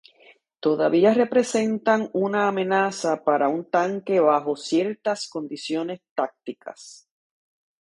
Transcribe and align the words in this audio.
Todavía 0.59 1.13
representan 1.13 2.09
una 2.13 2.47
amenaza 2.47 3.23
para 3.23 3.49
un 3.49 3.65
tanque 3.69 4.19
bajo 4.19 4.55
ciertas 4.55 5.27
condiciones 5.29 6.01
tácticas. 6.15 7.07